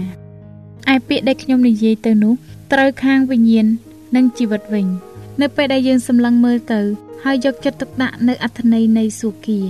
[0.94, 2.34] ឯពាក្យដែលខ្ញុំនិយាយទៅនោះ
[2.74, 3.68] ត្រូវខាងវិញ្ញាណ
[4.16, 4.88] និងជីវិតវិញ
[5.42, 6.82] នៅពេលដែលយើងសម្លឹងមើលទៅ
[7.24, 9.64] ហើយយកចិត្តទុកដាក់នៅអត្ថន័យនៃសួគ៌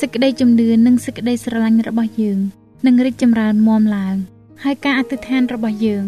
[0.00, 2.38] សេចក្តីជំនឿនិងសេចក្តីស្រឡាញ់របស់យើង
[2.86, 4.16] នឹងរីកចម្រើនមាំឡើង
[4.64, 6.04] ហើយការអធិដ្ឋានរបស់យើង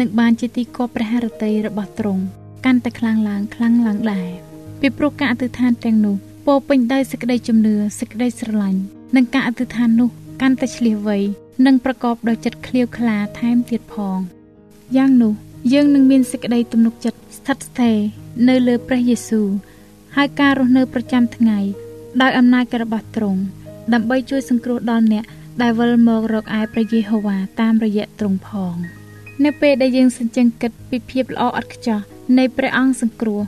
[0.00, 2.22] នឹងបានជាទីគប់ព្រះハរតីរបស់ទ្រង់
[2.64, 4.28] កាន់តែខ្លាំងឡើងខ្លាំងឡើងដែរ
[4.80, 8.80] ពីព្រោះការអធិដ្ឋានទាំងនោះ ពោពេញដោយសេចក្តីជំនឿសេចក្តីស្រឡាញ់
[9.16, 11.18] និងការអធិដ្ឋាននោះកាន់តែឆ្លៀសវៃ
[11.66, 14.18] និងប្រកបដោយចិត្តឃ្លាវខ្លាថែមទៀតផង
[14.96, 15.32] យ៉ាងនោះ
[15.72, 17.96] យើងនឹងមានសេចក្តីទំនុកចិត្តស្ថិតស្ថេរ
[18.48, 19.48] នៅលើព្រះយេស៊ូវ
[20.16, 21.58] ហើយការរស់នៅប្រចាំថ្ងៃ
[22.22, 23.40] ដោយអំណាចរបស់ទ្រង់
[23.92, 25.24] ដើម្បីជួយសង្គ្រោះដល់អ្នក
[25.62, 28.76] ដែលវិលមករកឯព្រះយេហូវ៉ាតាមរយៈទ្រង់ផង
[29.44, 32.00] នៅពេលដែលយើងសញ្ជឹងគិតពីភាពល្អឥតខ្ចោះ
[32.38, 33.40] នៃព្រះអង្គសង្គ្រោះ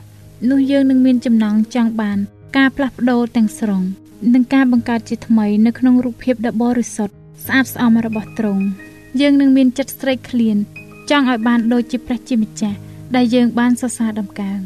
[0.49, 2.19] នោះយើងនឹងមានចំណងចង់បាន
[2.57, 3.83] ការផ្លាស់ប្ដូរទាំងស្រុង
[4.33, 7.15] និងការបង្កើតជាថ្មីនៅក្នុងរូបភាពដ៏បរិសុទ្ធ
[7.45, 8.63] ស្អាតស្អំរបស់ទ្រង់
[9.21, 10.57] យើងនឹងមានចិត្តស្រេកឃ្លាន
[11.09, 12.77] ចង់ឲ្យបានដូចជាព្រះជាម្ចាស់
[13.15, 14.59] ដែលយើងបានសរសើរដំកើង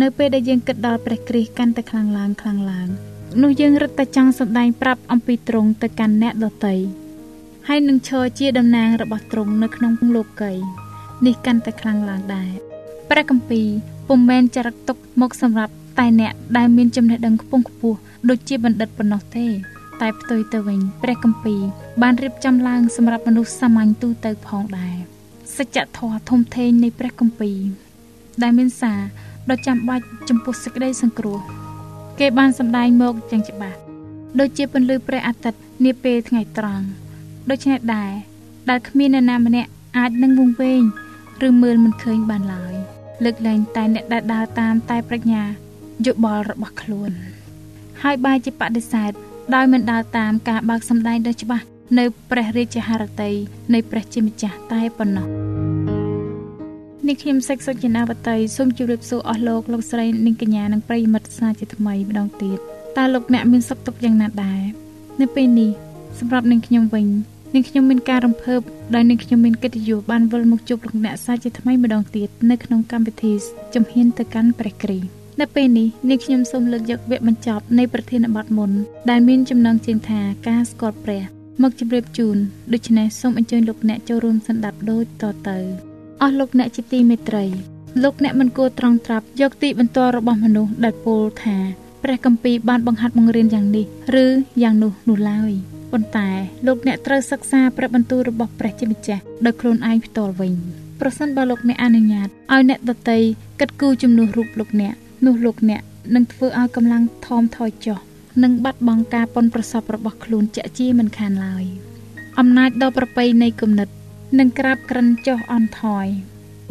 [0.00, 2.88] នៅពេលដែលយើងគិតដល់ព្រះគ្រីស្ទកាន់តែខ្លាំងឡើងខ្លាំងឡើង
[3.42, 6.74] នោះយើងរឹតតែចង់សម្ដែងប្រាប់អំពីទ្រង់ទៅកាន់អ្នកដទៃ
[7.68, 10.52] ហើយនឹងឈរជាតំណាងរបស់ទ្រង់នៅក្នុងលោកី
[11.26, 12.50] នេះកាន់តែខ្លាំងឡើងដែរ
[13.10, 13.68] ព្រះគម្ពីរ
[14.08, 19.46] ពុំមែនចរិតទុកមកសម្រាប់ តែអ្នកដែលមានចំណេះដឹងខ្ពង់ខ្ពស់ដូចជាបណ្ឌិតប៉ុណ្ណោះទេ
[20.00, 21.60] តែផ្ទុយទៅវិញ ព្រះគម្ពីរ
[22.02, 24.96] បានរៀបចំឡើងសម្រាប់មនុស្សសាមញ្ញទូទៅផងដែរ
[25.56, 27.58] សច្ចធម៌ធំធេងនៃព្រះគម្ពីរ
[28.42, 29.00] ដែលមានសារ
[29.50, 31.38] ដ៏ចាំបាច់ចំពោះសេចក្តីសង្គ្រោះ
[32.20, 33.78] គេបានសម្ដែងមកយ៉ាងច្បាស់
[34.38, 36.86] ដូចជាពន្លឺព្រះអាទិត្យនាពេលថ្ងៃត្រង់
[37.50, 38.12] ដូច្នេះដែរ
[38.70, 40.82] ដែលគ្មាននរណាម្នាក់អាចនឹងវង្វេង
[41.46, 42.74] ឬមើលមិនឃើញបានឡើយ
[43.24, 45.44] លើកលែងតែអ្នកដែលដើរតាមតែប្រាជ្ញា
[46.06, 47.12] យោបល់របស់ខ្លួន
[48.02, 49.12] ហើយបែរជាបដិសេធ
[49.54, 51.64] ដោយមិនដើរតាមការបើកសម្ដែងដ៏ច្បាស់
[51.98, 53.34] នៅព្រះរាជហឫទ័យ
[53.74, 55.28] នៃព្រះជាម្ចាស់តែប៉ុណ្ណោះ
[57.08, 62.58] នេះខ្ញុំសេចសុចនាវតីសូមជម្រាបសួរអស់លោកលោកស្រីនិងកញ្ញានិងប្រិយមិត្តសាជាថ្មីម្ដងទៀត
[62.96, 64.62] តើលោកអ្នកមានសុខទុក្ខយ៉ាងណាដែរ
[65.20, 65.70] នៅពេលនេះ
[66.18, 67.06] សម្រាប់នាងខ្ញុំវិញ
[67.54, 68.60] នាងខ្ញុំមានការរំភើប
[68.94, 73.32] ដោយនាងខ្ញុំមានកិត្តិយសបានវិលមកជួបលោកអ្នកសាជាថ្មីម្ដងទៀតនៅក្នុងកម្មវិធី
[73.74, 78.70] ជំហានទៅកាន់ព្រះគ្រីស្ទ នៅពេលនេះនាងខ្ញុំសូមលើកយកវគ្គបញ្ចប់នៃប្រធានបទមុន
[79.10, 81.22] ដែលមានចំណងជើងថាការស្គាល់ព្រះ
[81.62, 82.36] មកជម្រាបជូន
[82.72, 85.58] ដូច្នេះសូមអញ្ជើញលោកអ្នកចូលរួមសន្តាប់ដូចតទៅ
[86.22, 87.44] អស់លោកអ្នកជាទីមេត្រី
[88.02, 91.56] លោកអ្នកមិនគួរត្រង់ត្រាប់យកទីបន្ទាល់របស់មនុស្សដែលពោលថា
[92.02, 93.86] ព្រះគម្ពីរបានបង្ហាត់បង្រៀនយ៉ាងនេះ
[94.24, 94.26] ឬ
[94.62, 95.52] យ៉ាងនោះនោះឡើយ
[95.92, 96.28] ប៉ុន្តែ
[96.66, 100.52] លោកអ្នកត្រូវសិក្សាព្រះបន្ទូលរបស់ព្រះជាម្ចាស់ដោយខ្លួនឯងផ្ទាល់វិញ
[101.00, 103.18] ប្រសិនបើលោកអ្នកអនុញ្ញាតឲ្យអ្នកដតី
[103.60, 104.94] គិតគូរជំនួសរូបលោកអ្នក
[105.26, 105.82] នោះលោកអ្នក
[106.14, 107.98] នឹងធ្វើឲ្យកម្លាំងថមថយចុះ
[108.42, 111.64] និងបាត់បង់ការប៉ុនប្រសពរបស់ខ្លួនជាក់ជាមិនខានឡើយ
[112.38, 113.88] អំណាចដ៏ប្រពៃនៃគំនិត
[114.38, 116.06] នឹងក្រាបក្រិនចុះអន់ថយ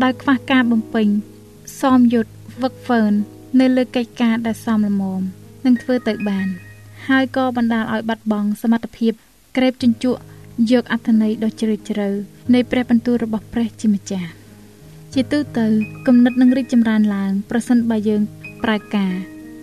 [0.04, 1.08] ដោយខ្វះការបំពេញ
[1.82, 3.14] សមយុទ្ធវឹកហ្វឺន
[3.60, 5.22] នៅលើកិច្ចការដែលសមល្មម
[5.66, 6.48] នឹងធ្វើទៅបាន
[7.08, 9.14] ហើយក៏បណ្ដាលឲ្យបាត់បង់សមត្ថភាព
[9.58, 10.22] ក្រេបជញ្ជក់
[10.72, 12.10] យកអត្ថន័យដ៏ជ្រាលជ្រៅ
[12.54, 14.30] នៃព្រះបន្ទូលរបស់ព្រះជាម្ចាស់
[15.14, 15.66] ជាទូទៅ
[16.08, 18.22] គំនិតនឹងរីកចម្រើនឡើងប្រសិនបើយើង
[18.64, 19.14] ប្រើការ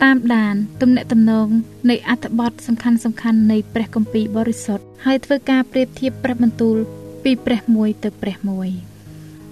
[0.02, 1.48] តាមដានទំនាក់ទំនង
[1.90, 6.76] នៃអត្ថបទសំខាន់សំខាន់នៃព្រះគម្ពីរបរិសុទ្ធហើយធ្វើការប្រៀបធៀបព្រះបន្ទូល
[7.24, 8.68] ពីព្រះមួយទៅព្រះមួយ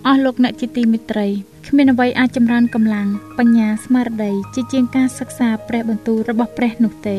[0.07, 1.27] អស់លោកអ្នកជាទីមេត្រី
[1.69, 3.09] គ្មានអ្វីអាចចម្រើនកម្លាំង
[3.39, 7.19] បញ្ញាស្មារតីជាជាងការសិក្សាព្រះបន្ទូលរបស់ព្រះនោះទេ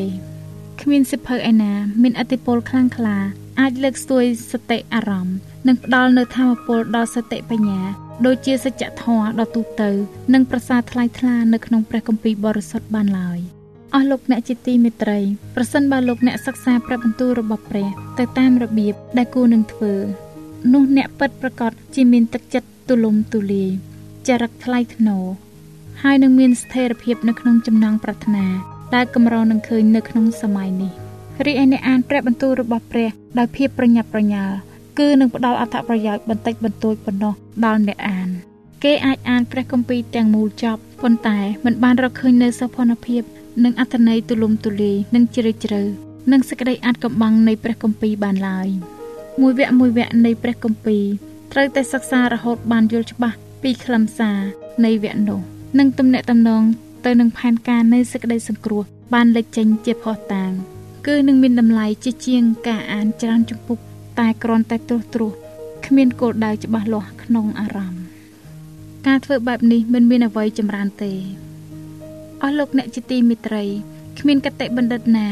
[0.80, 3.16] គ្មានសិភៅឯណា មានអតិពលខ្លាំងក្លា
[3.60, 7.82] អាចលើកស្ទួយសតិអារម្មណ៍និងផ្ដល់នូវធម៌ពលដល់សតិបញ្ញា
[8.26, 9.90] ដូចជាសច្ចធម៌ដ៏ទូទៅ
[10.34, 13.38] និងប្រសាថ្លៃថ្លានៅក្នុងព្រះគម្ពីរបរិសុទ្ធបានឡើយ
[13.94, 15.18] អស់លោកអ្នកជាទីមេត្រី
[15.56, 19.94] ប្រសិនបើលោកអ្នកសិក្សាព្រះបន្ទូលរបស់ព្រះទៅតាមរបៀបដែលគួរនឹងធ្វើ
[20.72, 23.70] នោះអ្នកពិតប្រកបជាមានទឹកចិត្តទូលំទូលាយ
[24.28, 25.24] ចរិតថ្លៃថ្នូរ
[26.02, 28.46] ហើយនឹងមានស្ថិរភាពនៅក្នុងចំណងប្រាថ្នា
[28.94, 30.92] ដែលកម្រនឹងឃើញនៅក្នុងសម័យនេះ
[31.46, 34.54] រីឯអ្នកអានព្រះបន្ទូលរបស់ព្រះដោយភាពប្រញាប់ប្រញាល់
[34.98, 37.34] គឺនឹងផ្ដល់អត្ថប្រយោជន៍បន្តិចបន្តួចប៉ុណ្ណោះ
[37.66, 38.28] ដល់អ្នកអាន
[38.84, 43.22] គេអាចអានព្រះគម្ពីរទាំងមូលចប់ប៉ុន្តែមិនបានរកឃើញនូវសោភ័ណភាព
[43.64, 45.82] និងអត្ថន័យទូលំទូលាយនិងជ្រាលជ្រៅ
[46.32, 48.68] និងសេចក្តីអាចកំបាំងនៃព្រះគម្ពីរបានឡើយ
[49.40, 51.04] មួយវគ្គមួយវគ្គនៃព្រះគម្ពីរ
[51.52, 54.38] ត្រូវតែសិក្សារហូតបានយល់ច្បាស់ពីខ្លឹមសារ
[54.84, 55.40] នៃវគ្គនោះ
[55.78, 56.62] និងទំនាក់ទំនង
[57.06, 58.82] ទៅនឹងផែនការនៃសេចក្តីសង្គ្រោះ
[59.14, 60.52] បានលេចចេញជាផុសតាង
[61.06, 63.78] គឺនឹងមានតម្លៃជាជាងការអានច្រើនជំពូក
[64.18, 65.32] តែគ្រាន់តែត្រួសត្រាស
[65.92, 68.04] គ្មានគោលដៅច្បាស់លាស់ក្នុងអារម្មណ៍
[69.06, 71.12] ការធ្វើបែបនេះមិនមានអ្វីចម្រើនទេ
[72.42, 73.64] អស់លោកអ្នកជាទីមេត្រី
[74.20, 75.28] គ្មានកតិបណ្ឌិតណា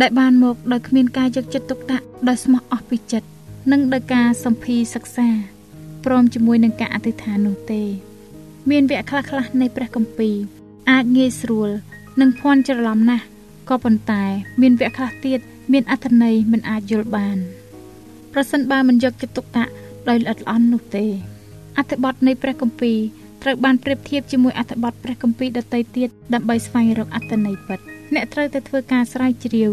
[0.00, 3.28] ដែលបានមកដោយគ្មានការយកចិត្តទុកដាក់ដោយស្មោះអស់ពីចិត្ត
[3.72, 5.28] និងដោយការសម្ភារសិក្សា
[6.04, 7.82] ព្រមជាមួយនឹងការអធិដ្ឋាននោះទេ
[8.70, 10.36] មានវគ្គខ្លះៗនៃព្រះគម្ពីរ
[10.90, 11.70] អាចងាយស្រួល
[12.20, 13.24] និងភ័ន្តច្រឡំណាស់
[13.68, 14.24] ក៏ប៉ុន្តែ
[14.60, 15.40] មានវគ្គខ្លះទៀត
[15.72, 17.38] មានអត្ថន័យមិនអាចយល់បាន
[18.32, 19.72] ប្រសិនបើមិនយកចិត្តទុកដាក់
[20.08, 21.04] ដោយល្អិតល្អន់នោះទេ
[21.78, 22.98] អត្ថបទនៃព្រះគម្ពីរ
[23.42, 27.78] ត្រូវបានប្រៀបធៀបជាមួយអត្ថបទព្រះគម្ពីរដទៃទៀតដើម្បីស្វែងរកអត្ថន័យពិត
[28.14, 29.70] អ្នកត្រូវតែធ្វើការស្រាវជ្រាវ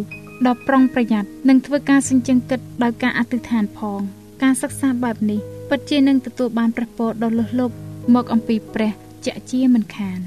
[0.48, 4.00] ដ៏ប្រុងប្រយ័ត្ននិងធ្វើការសញ្ជឹងគិតដោយការអធិដ្ឋានផង
[4.44, 7.76] ការសិក្សាបែបនេះពិតជានឹងទទួលបានព្រះពរដ៏លើសលប់
[8.16, 8.92] មកអំពីព្រះ
[9.26, 10.20] ជាក់ជាមិនខាន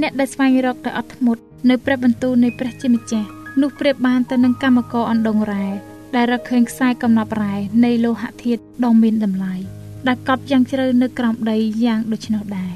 [0.00, 3.28] អ្នកដែលស្វែងរកដោយអត់ធ្មត់នៅព្រះបន្ទូលនៃព្រះជាម្ចាស់
[3.60, 5.66] នោះប្រៀបបានទៅនឹងកម្មករអណ្ដងរ៉ែ
[6.16, 9.54] ដែលរកឃើញខ្សែកំណប់រ៉ែនៃលោហៈធាតុដ៏មានតម្លៃ
[10.08, 12.74] ដែលកប់យ៉ាងជ្រៅនៅក្រោមដីយ៉ាងដូច្នោះដែរ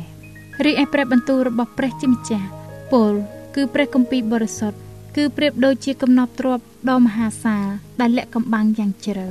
[0.64, 2.49] រីឯព្រះបន្ទូលរបស់ព្រះជាម្ចាស់
[2.92, 3.14] ពល
[3.55, 4.79] គឺព្រះគម្ពីរបរិសុទ្ធ
[5.16, 7.66] គឺប្រៀបដូចជាកំណប់ទ្រព្យដ៏មហាសាល
[8.01, 9.27] ដែលលាក់កំបាំងយ៉ាងជ្រៅ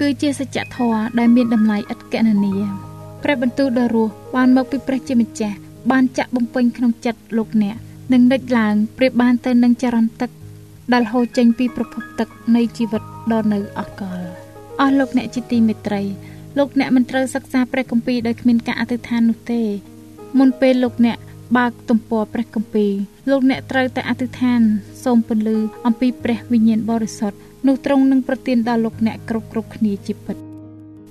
[0.00, 2.54] គឺជាសច្ចធម៌ដែលមានតម្លៃឥតគណនា
[3.22, 5.56] ព្រះបន្ទូលដ៏រស់បានមកពីព្រះជាម្ចាស់
[5.90, 7.76] បានចាក់បំពេញក្នុងចិត្តលោកអ្នក
[8.12, 10.30] និងនិចឡើងប្រៀបបានទៅនឹងចរន្តទឹក
[10.92, 14.20] ដែលហូរចេញពីប្រភពទឹកនៃជីវិតដ៏នៅអកល
[14.80, 16.02] អស់លោកអ្នកជាទីមេត្រី
[16.58, 19.62] លោកអ្នកមិនត្រូវសិក្សាព្រះគម្ពីរដោយគ្មានការអធិដ្ឋាននោះទេ
[20.38, 21.18] មុនពេលលោកអ្នក
[21.56, 22.92] បើកទំព័រព្រះគម្ពីរ
[23.30, 24.60] លោកអ្នកត្រូវតែអធិដ្ឋាន
[25.04, 30.36] សូមពន្លឺអំពីព្រះវិញ្ញាណបរិសុទ្ធនោះទ្រង់នឹងប្រទានដល់លោកអ្នកគ្រប់គ្រប់គ្នាជាពិត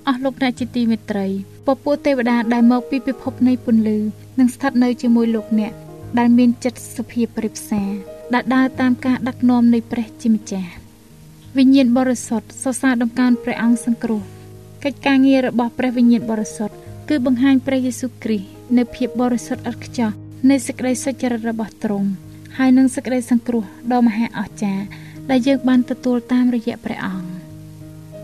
[0.08, 1.26] អស់លោកអ្នកជាទីមេត្រី
[1.66, 3.98] ពពួកទេវតាដែលមកពីពិភពនៃពន្លឺ
[4.38, 5.72] នឹងស្ថិតនៅជាមួយលោកអ្នក
[6.18, 7.82] ដែលមានចិត្តសុភាពប្រិផ្សា
[8.34, 10.70] ដែលដើរតាមការដឹកនាំនៃព្រះជាម្ចាស់
[11.56, 14.22] វិញ្ញាណបរិសុទ្ធសរសើរដំកើងព្រះអង្គសង្គ្រោះ
[14.84, 16.74] កិច្ចការងាររបស់ព្រះវិញ្ញាណបរិសុទ្ធ
[17.08, 20.10] គឺបង្ហាញព្រះយេស៊ូវគ្រីស្ទនៅភាពបរិសុទ្ធឥតខ្ចោះ
[20.50, 22.08] នៃសេចក្តីសុចរិតរបស់ទ្រង់
[22.58, 24.84] ហើយនឹងសេចក្តីសង្គ្រោះដ៏មហាអស្ចារ្យ
[25.30, 27.28] ដែលយើងបានទទួលតាមរយៈព្រះអង្គ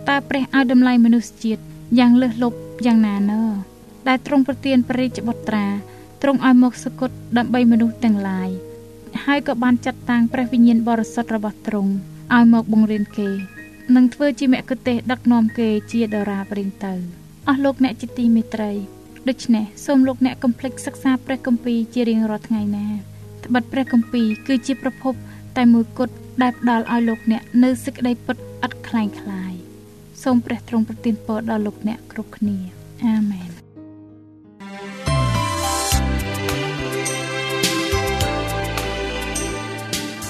[0.08, 1.62] តើព្រះឲ្យតម្លៃមនុស្សជាតិ
[1.98, 3.42] យ៉ាងលើសលប់យ៉ាងណាណើ
[4.08, 5.66] ដែលទ្រង់ប្រទានព្រះរាជបុត្រា
[6.22, 8.50] ទ្រង់ឲ្យមកសគត់ដើម្បីមនុស្សទាំងឡាយ
[9.24, 11.92] ហើយក៏បានចាត់តាំងព្រះវិញ្ញាណបរិសុទ្ធរបស់ទ្រង់
[12.34, 13.28] ឲ្យមកបង្រៀនគេ
[13.96, 16.92] និងធ្វើជាមគ្គុទ្ទេសក៍ដឹកនាំគេជាដរាបរៀងទៅ
[17.48, 18.72] អស់លោកអ្នកជាទីមេត្រី
[19.28, 22.88] ដូច្នេះសូមលោកអ្នកកំភ្លេចសិក្សាព្រះគម្ពីរជារៀងរាល់ថ្ងៃណា
[23.44, 25.14] ត្បិតព្រះគម្ពីរគឺជាប្រភព
[25.56, 29.52] តែមួយគត់ដែលផ្ដល់ឲ្យលោកអ្នកនៅសេចក្តីពិតឥតខ្លែងខ្លាយ
[30.22, 32.56] សូមព្រះទ្រង់ប្រទានពរដល់លោកអ្នកគ្រប់គ្នា
[33.04, 33.55] អាមែន